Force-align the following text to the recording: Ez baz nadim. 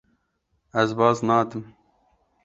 Ez 0.83 0.95
baz 1.01 1.21
nadim. 1.31 1.61